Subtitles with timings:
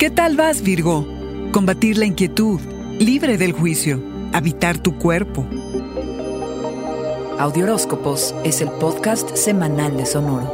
[0.00, 1.06] ¿Qué tal vas, Virgo?
[1.52, 2.58] Combatir la inquietud,
[2.98, 4.02] libre del juicio,
[4.32, 5.46] habitar tu cuerpo.
[7.38, 10.48] Audioróscopos es el podcast semanal de Sonoro.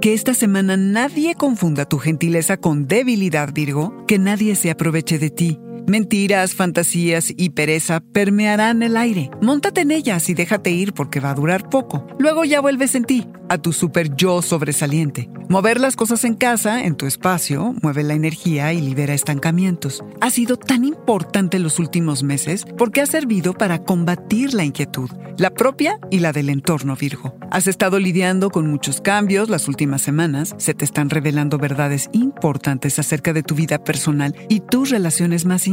[0.00, 5.28] Que esta semana nadie confunda tu gentileza con debilidad, Virgo, que nadie se aproveche de
[5.28, 5.61] ti.
[5.86, 9.30] Mentiras, fantasías y pereza permearán el aire.
[9.40, 12.06] Móntate en ellas y déjate ir porque va a durar poco.
[12.18, 15.28] Luego ya vuelves en ti, a tu super yo sobresaliente.
[15.48, 20.02] Mover las cosas en casa, en tu espacio, mueve la energía y libera estancamientos.
[20.20, 25.50] Ha sido tan importante los últimos meses porque ha servido para combatir la inquietud, la
[25.50, 27.36] propia y la del entorno Virgo.
[27.50, 32.98] Has estado lidiando con muchos cambios las últimas semanas, se te están revelando verdades importantes
[32.98, 35.66] acerca de tu vida personal y tus relaciones más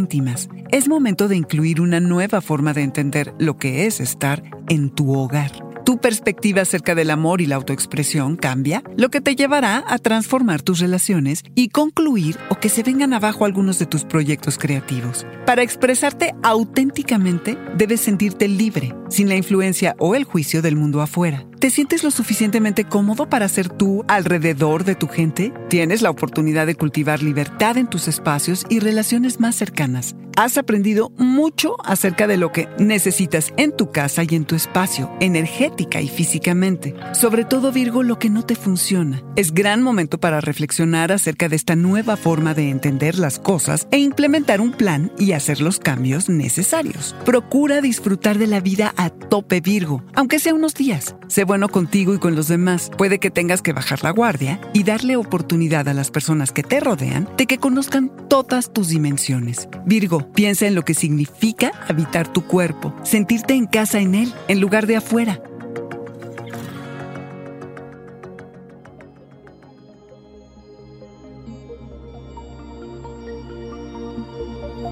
[0.71, 5.13] Es momento de incluir una nueva forma de entender lo que es estar en tu
[5.13, 5.51] hogar.
[5.85, 10.61] Tu perspectiva acerca del amor y la autoexpresión cambia, lo que te llevará a transformar
[10.61, 15.25] tus relaciones y concluir o que se vengan abajo algunos de tus proyectos creativos.
[15.45, 21.48] Para expresarte auténticamente, debes sentirte libre, sin la influencia o el juicio del mundo afuera.
[21.59, 25.51] ¿Te sientes lo suficientemente cómodo para ser tú alrededor de tu gente?
[25.67, 30.15] Tienes la oportunidad de cultivar libertad en tus espacios y relaciones más cercanas.
[30.39, 35.11] Has aprendido mucho acerca de lo que necesitas en tu casa y en tu espacio,
[35.19, 36.95] energética y físicamente.
[37.11, 39.21] Sobre todo, Virgo, lo que no te funciona.
[39.35, 43.97] Es gran momento para reflexionar acerca de esta nueva forma de entender las cosas e
[43.97, 47.17] implementar un plan y hacer los cambios necesarios.
[47.25, 51.17] Procura disfrutar de la vida a tope, Virgo, aunque sea unos días.
[51.27, 52.91] Sé bueno contigo y con los demás.
[52.97, 56.79] Puede que tengas que bajar la guardia y darle oportunidad a las personas que te
[56.79, 59.67] rodean de que conozcan todas tus dimensiones.
[59.85, 64.59] Virgo, Piensa en lo que significa habitar tu cuerpo, sentirte en casa en él, en
[64.59, 65.41] lugar de afuera.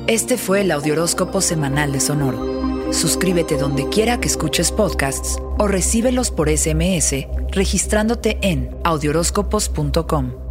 [0.08, 2.94] Este fue el Audioróscopo Semanal de Sonoro.
[2.94, 10.47] Suscríbete donde quiera que escuches podcasts o recíbelos por SMS registrándote en audioróscopos.com.